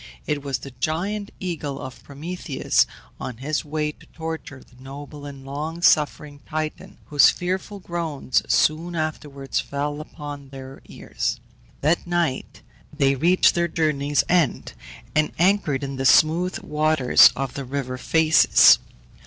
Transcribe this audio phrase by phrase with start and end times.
[0.25, 2.87] It was the giant eagle of Prometheus
[3.19, 8.95] on his way to torture the noble and long suffering Titan, whose fearful groans soon
[8.95, 11.39] afterwards fell upon their ears.
[11.81, 14.73] That night they reached their journey's end,
[15.15, 18.79] and anchored in the smooth waters of the river Phases.